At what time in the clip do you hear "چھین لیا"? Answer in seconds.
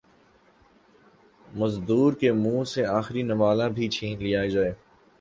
3.89-4.45